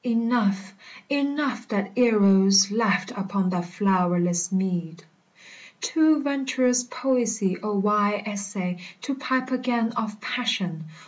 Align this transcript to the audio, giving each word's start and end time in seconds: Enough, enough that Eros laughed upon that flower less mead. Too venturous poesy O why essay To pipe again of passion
Enough, 0.03 0.73
enough 1.11 1.67
that 1.67 1.91
Eros 1.95 2.71
laughed 2.71 3.11
upon 3.11 3.51
that 3.51 3.65
flower 3.67 4.19
less 4.19 4.51
mead. 4.51 5.03
Too 5.79 6.23
venturous 6.23 6.83
poesy 6.85 7.59
O 7.61 7.77
why 7.77 8.23
essay 8.25 8.79
To 9.01 9.13
pipe 9.13 9.51
again 9.51 9.91
of 9.91 10.19
passion 10.19 10.85